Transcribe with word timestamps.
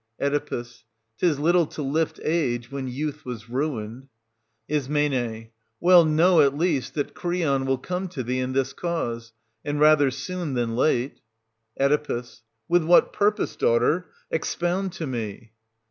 Oe. 0.19 0.63
Tis 1.19 1.37
little 1.37 1.67
to 1.67 1.83
lift 1.83 2.19
age, 2.23 2.71
when 2.71 2.87
youth 2.87 3.23
was 3.23 3.49
ruined. 3.51 4.07
Is. 4.67 4.89
Well, 5.79 6.05
know, 6.05 6.41
at 6.41 6.57
least, 6.57 6.95
that 6.95 7.13
Creon 7.13 7.67
will 7.67 7.77
come 7.77 8.07
to 8.07 8.23
thee 8.23 8.39
in 8.39 8.53
this 8.53 8.73
cause— 8.73 9.31
and 9.63 9.79
rather 9.79 10.09
soon 10.09 10.55
than 10.55 10.75
late. 10.75 11.19
Oe. 11.79 12.23
With 12.67 12.83
what 12.83 13.13
purpose, 13.13 13.55
daughter.? 13.55 14.07
expound 14.31 14.91
to 14.93 15.05
me. 15.05 15.51